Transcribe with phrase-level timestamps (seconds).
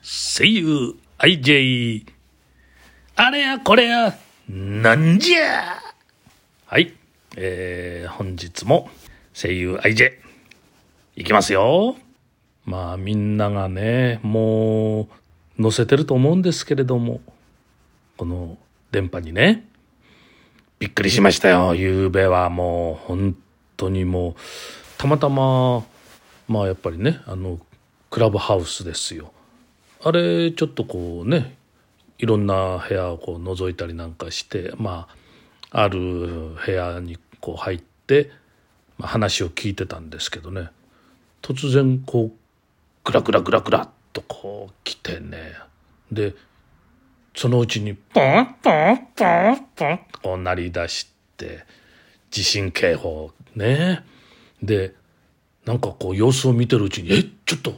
[0.00, 2.06] 声優 IJ
[3.14, 4.16] あれやこれや
[4.48, 5.76] なんじゃ。
[6.66, 6.94] はい、
[7.36, 8.88] えー、本日も
[9.34, 10.12] 声優 IJ
[11.16, 11.96] いきますよ。
[12.64, 15.08] まあみんながねも
[15.58, 17.20] う載せてると思うんですけれども
[18.16, 18.56] この
[18.90, 19.68] 電波にね
[20.78, 21.76] びっくりしましたよ。
[21.76, 23.36] 夕べはもう本
[23.82, 24.34] 当にもう
[24.98, 25.84] たまたま
[26.46, 27.58] まあやっぱりねあの
[28.10, 29.32] クラブハウスですよ。
[30.04, 31.56] あれちょっとこうね
[32.18, 35.08] いろんな部屋をこう覗いたりなんかしてま
[35.70, 38.30] あある部屋にこう入って、
[38.98, 40.68] まあ、話を聞いてたんですけどね。
[41.40, 42.32] 突然こう
[43.04, 45.54] グラグラグラグラっとこう来てね。
[46.12, 46.34] で
[47.34, 51.81] そのうちにポンポンポンポンとこう鳴り出して。
[52.32, 54.04] 地震警報ね。
[54.62, 54.94] で
[55.64, 57.74] なんかこう様子を見てるうちに「えちょっと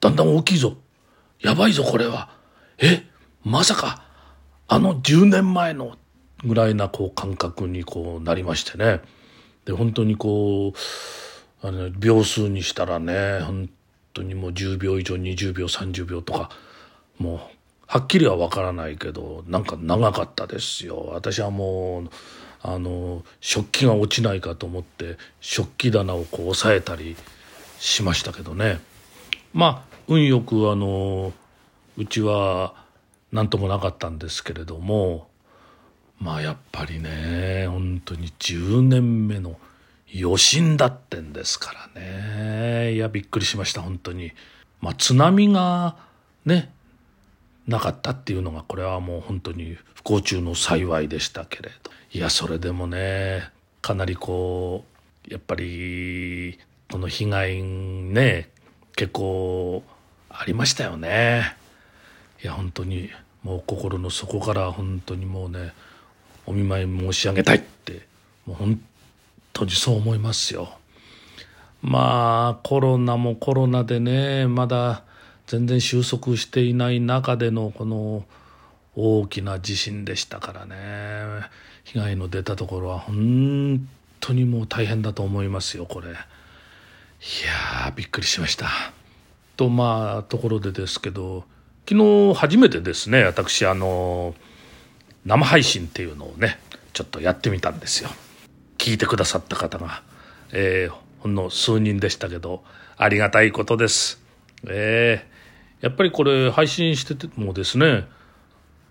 [0.00, 0.76] だんだん大きいぞ。
[1.40, 2.30] やばいぞこれは。
[2.78, 3.04] え
[3.42, 4.04] まさか
[4.68, 5.96] あの10年前の
[6.44, 9.00] ぐらいなこう感覚にこうなりましてね。
[9.64, 13.70] で本当にこうあの秒数にしたらね本
[14.12, 16.50] 当にもう10秒以上20秒30秒とか
[17.18, 17.38] もう
[17.86, 21.08] はっきりは分からないけどなんか長かったですよ。
[21.12, 22.10] 私はもう
[22.66, 27.14] あの食器が落ちないかと思って食器棚をこう押さえたり
[27.78, 28.80] しましたけどね。
[29.52, 31.34] まあ運よくあの
[31.98, 32.74] うちは
[33.32, 35.28] 何ともなかったんですけれども
[36.18, 39.58] まあやっぱりね本当に10年目の
[40.18, 42.94] 余震だってんですからね。
[42.94, 44.32] いやびっくりしました本当に。
[44.80, 45.96] まあ津波が
[46.46, 46.72] ね
[47.68, 51.93] なかったっていうのがこれはもう本当に不幸中の幸いでしたけれど。
[52.14, 53.50] いやそれでもね
[53.82, 54.84] かなりこ
[55.28, 58.50] うやっぱりこの被害ね
[58.94, 59.82] 結構
[60.30, 61.56] ありましたよね。
[62.40, 63.10] いや本当に
[63.42, 65.72] もう心の底から本当にもうね
[66.46, 68.06] お見舞い申し上げたいって
[68.46, 68.80] もう本
[69.52, 70.78] 当にそう思いますよ。
[71.82, 75.02] まあコロナもコロナでねまだ
[75.48, 78.24] 全然収束していない中でのこの
[78.94, 81.48] 大きな地震でしたからね。
[81.84, 83.86] 被害の出たところは本
[84.20, 86.08] 当にもう大変だと思いますよこれ。
[86.08, 88.68] いやーびっくりしました。
[89.56, 91.44] とまあところでですけど
[91.88, 94.34] 昨日初めてですね私あの
[95.24, 96.58] 生配信っていうのをね
[96.92, 98.10] ちょっとやってみたんですよ。
[98.78, 100.02] 聞いてくださった方が、
[100.52, 102.64] えー、ほんの数人でしたけど
[102.96, 104.20] ありがたいことです。
[104.66, 108.06] えー、やっぱりこれ配信しててもですね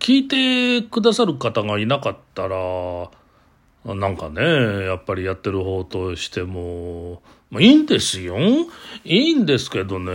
[0.03, 3.09] 聞いてくださる方がいなかったら
[3.85, 4.41] なんかね
[4.85, 8.37] やっぱりやってる方としても、まあ、いいんですよ。
[9.05, 10.11] いいんですけどね。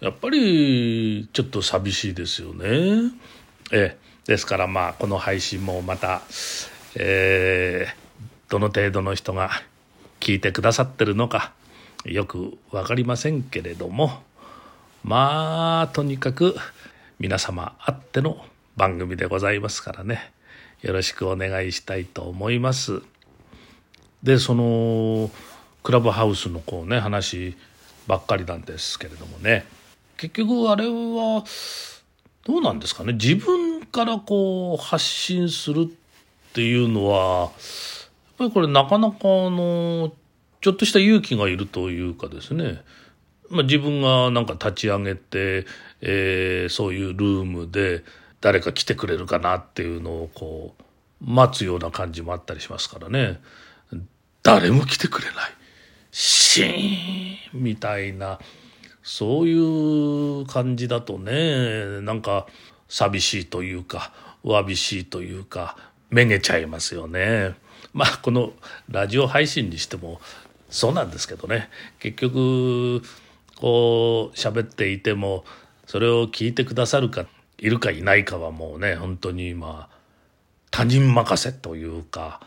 [0.00, 3.12] やっぱりちょっと寂しいですよね。
[3.72, 4.06] ええ。
[4.26, 6.20] ですからまあこの配信もまた、
[6.96, 9.52] えー、どの程度の人が
[10.20, 11.54] 聞いてくださってるのか
[12.04, 14.22] よく分かりませんけれども
[15.02, 16.56] まあとにかく
[17.18, 18.44] 皆様あっての
[18.76, 20.32] 番組でございますからね。
[20.82, 23.00] よろしくお願いしたいと思います。
[24.22, 25.30] でその
[25.82, 27.56] クラブハウスのこうね話
[28.06, 29.64] ばっかりなんですけれどもね。
[30.18, 31.44] 結局あれは
[32.44, 33.14] どうなんですかね？
[33.14, 37.50] 自分からこう発信するっていうのはやっ
[38.38, 40.12] ぱりこれなかなかあの
[40.60, 42.82] ちょっとした勇気がいるというかですね、
[43.48, 45.66] まあ、自分がなんか立ち上げて、
[46.02, 48.04] えー、そういうルームで
[48.46, 50.84] 誰か来てくれるかなっていうのをこう
[51.20, 53.40] 待つような感じもあったりしますからね。
[54.44, 55.34] 誰も来てくれない。
[56.12, 58.38] シーンみたいな。
[59.02, 62.46] そういう感じだとねなんか
[62.88, 64.12] 寂しいというか
[64.44, 65.76] わびしいというか
[66.10, 67.56] めげちゃいますよね。
[67.92, 68.52] まあこの
[68.88, 70.20] ラジオ配信にしても
[70.70, 71.68] そうなんですけどね。
[71.98, 73.02] 結局
[73.56, 75.44] こう喋っていても
[75.84, 77.26] それを聞いてくださるか
[77.58, 79.96] いるかいないかはもうね本当にまあ
[80.70, 82.40] 他人任せというか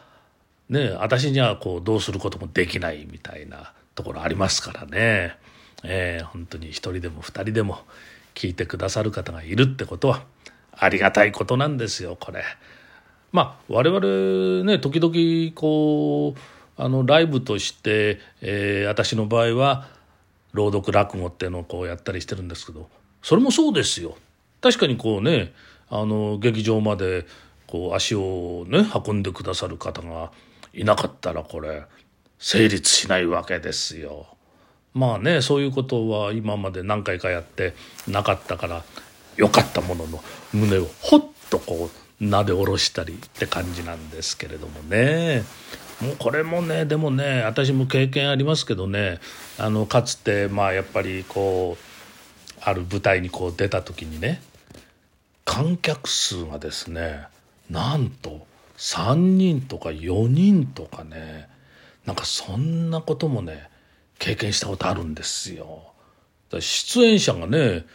[0.70, 5.38] ね私にはこうどうすることもできないみたいなところありますからね。
[5.84, 7.80] えー、本当に一人でも二人でも
[8.36, 10.24] 聞いてくださる方がいるってことは
[10.74, 12.44] ありがたいことなんですよこれ。
[13.32, 19.88] まあ我々ね時々こうあのライブとして、えー、私の場合は
[20.54, 22.90] 朗読落語っていうのをこうやったりしてるんですけど
[23.22, 24.16] それもそうですよ。
[24.62, 25.54] 確かにこうね
[25.90, 27.26] あの劇場まで
[27.68, 30.32] こう足をね運んでくださる方が
[30.74, 31.84] いなかったらこれ
[32.38, 34.28] 成立しないわけですよ。
[34.94, 37.74] まあねそういうことは今まで何回かやって
[38.08, 38.84] なかったから
[39.38, 40.24] よかったものの
[40.54, 41.90] 胸をほっとこ
[42.20, 45.44] うなで下ろしたりって感じなんですけれどもね
[46.02, 49.20] もうこれもねでもね私も経験ありますけどね
[49.58, 51.89] あのかつてまあやっぱりこう
[52.62, 54.42] ある舞台にこう出た時にね
[55.46, 57.24] 観客数がですね
[57.70, 58.46] なんと
[58.78, 61.50] 3人とか4人とかね
[62.06, 63.70] なんかそんなこともね
[64.18, 65.94] 経験したことあるんですよ。
[66.60, 67.86] 出演者がね、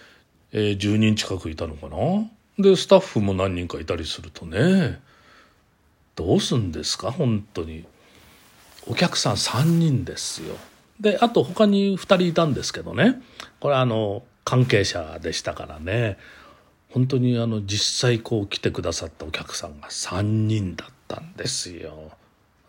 [0.53, 1.97] えー、10人近くいたのかな？
[2.59, 5.01] でスタッフも何人かいたりするとね
[6.15, 7.11] どうすんですか？
[7.11, 7.85] 本当に。
[8.87, 10.57] お客さん3人ですよ。
[11.01, 13.21] であと他に2人いたんですけどね。
[13.61, 16.19] これあの関係者でしたからね。
[16.91, 22.13] 本当にあの実際こう来てくださったお客さんが3人だったんですよ。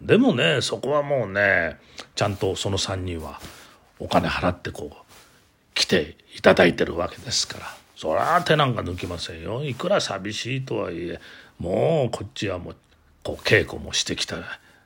[0.02, 1.78] でもねそこはもうね
[2.16, 3.40] ちゃんとその3人は
[4.00, 4.96] お金払ってこう
[5.74, 7.66] 来ていただいてるわけですから。
[7.96, 9.64] そりゃ手なんか抜きませんよ。
[9.64, 11.20] いくら寂しいとはいえ
[11.60, 12.76] もうこっちはもう
[13.24, 14.38] こう稽古もしてきた。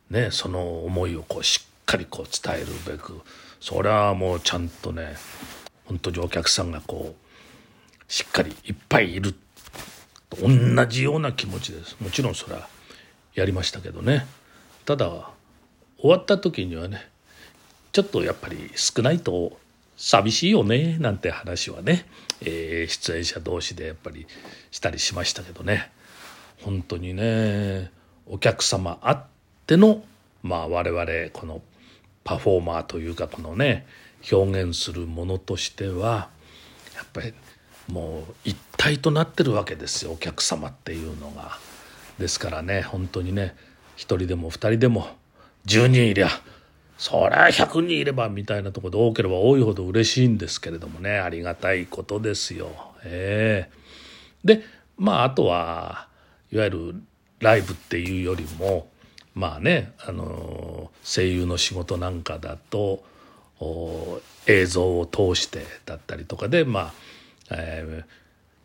[0.10, 3.22] ねその思いをこうしっかりこう伝えるべく。
[3.60, 5.16] それはもうちゃんとね
[5.90, 9.34] 本当にお客さんがこうしっかりいっぱいいる。
[10.30, 11.98] と同じような気持ちです。
[12.00, 12.70] もちろんそれは
[13.34, 14.28] やりましたけどね。
[14.86, 15.32] ただ
[15.98, 17.10] 終わった時にはね
[17.92, 19.58] ちょっとやっぱり少ないと
[19.98, 22.06] 寂しいよねなんて話はね、
[22.42, 24.28] えー、出演者同士でやっぱり
[24.72, 25.92] したりしましたけどね。
[26.62, 27.92] 本当にね
[28.28, 29.24] お客様あっ
[29.66, 30.04] ての
[30.44, 31.62] まあ我々この
[32.24, 33.88] パフォーマーというかこのね
[34.31, 36.30] 表現するものとしては
[36.95, 37.33] やっぱり
[37.88, 41.57] もう一体となってるわけですよお客様っていうのが。
[42.19, 43.56] ですからね本当にね
[43.95, 45.07] 1人でも2人でも
[45.66, 46.30] 10人いりゃ
[46.98, 52.69] そりゃ100人いればみたいなとこで多ければ多いほど嬉しいんですけれどもねありがたいことですよ。
[53.04, 54.63] えー、で
[54.98, 56.07] まああとは
[56.51, 56.95] いわゆる
[57.39, 58.89] ライブっていうよりも
[59.33, 63.04] まあねあの声優の仕事なんかだと
[64.48, 66.94] 映像を通してだったりとかでまあ、
[67.52, 68.04] え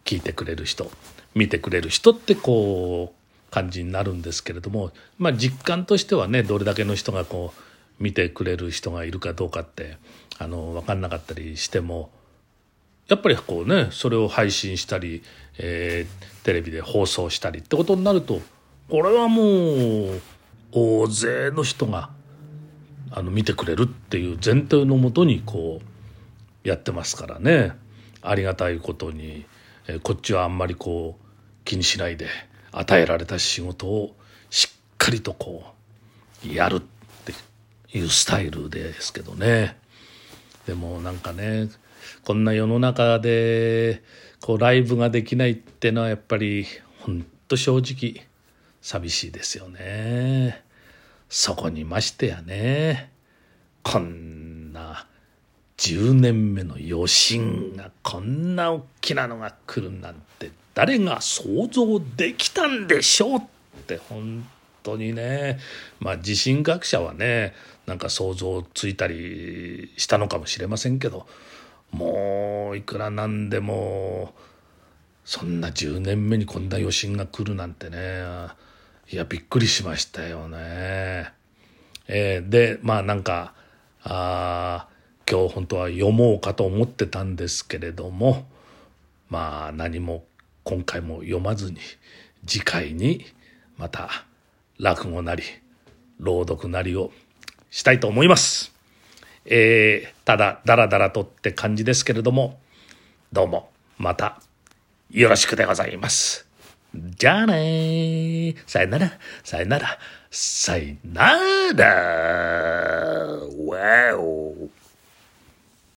[0.04, 0.90] ー、聞いてくれる人
[1.34, 9.96] 見てくれる人ってこう感じになるんですけれども、まあ、実感としてはねどれだけの人がこう見てくれる人がいるかどうかって
[10.38, 12.10] あの分かんなかったりしても
[13.08, 15.22] やっぱりこうねそれを配信したり、
[15.58, 18.40] えー、テレビで放送したりってことになると
[18.88, 20.20] これはもう
[20.72, 22.10] 大勢の人が
[23.16, 25.80] あの見てくれるっていう前提のもとにこ
[26.64, 27.72] うやってますからね
[28.20, 29.44] ありがたいことに、
[29.86, 31.24] え、こっちはあんまりこう
[31.64, 32.28] 気にしないで。
[32.74, 34.16] 与えられた仕事を
[34.50, 35.64] しっかりとこ
[36.44, 37.32] うやるって
[37.96, 39.76] いうスタイルですけどね
[40.66, 41.68] でもなんかね
[42.24, 44.02] こんな世の中で
[44.40, 46.66] こうライブができないってのはやっぱり
[47.00, 48.26] ほんと正直
[48.82, 50.62] 寂しいですよね
[51.36, 53.10] そこにましてやね
[53.82, 55.04] こんな
[55.78, 63.42] 10年目の余震がこんな大きなのが来るなんて誰が想像できたんでしょうっ
[63.88, 64.46] て本
[64.84, 65.58] 当にね。
[65.98, 67.52] まあ地震学者はね
[67.86, 71.26] なんか想像ついたりしたのかもしれませんけど
[71.90, 74.32] もういくらなんでも
[75.24, 78.22] そんな10年目にこんな余震が来るなんてね。
[79.10, 81.30] いやびっくりしましたよね。
[82.08, 83.52] えー、でまあなんか
[84.02, 84.88] あ
[85.30, 88.46] 今日本当は読もうかと思ってたんですけれども
[89.28, 90.24] まあ何も
[90.64, 91.78] 今回も読まずに
[92.46, 93.26] 次回に
[93.76, 94.08] また
[94.78, 95.42] 落語なり
[96.18, 97.10] 朗読なりを
[97.70, 98.72] したいと思います。
[99.46, 102.58] えー、ただだらだらとって感じですけれども
[103.32, 104.40] どうもまた
[105.10, 106.53] よろしくでございます。
[106.94, 109.18] じゃあねさよなら。
[109.42, 109.98] さよなら。
[110.30, 111.34] さよな
[111.74, 111.84] ら。
[113.66, 114.54] わお